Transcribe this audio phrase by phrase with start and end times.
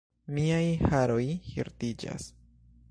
[0.37, 0.63] Miaj
[0.93, 1.21] haroj
[1.51, 2.31] hirtiĝas!